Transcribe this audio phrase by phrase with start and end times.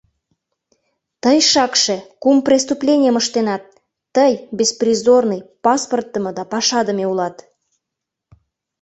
[1.23, 3.63] —Тый, шакше, кум преступленийым ыштенат:
[4.15, 7.35] тый— беспризорный, паспортдымо да пашадыме улат.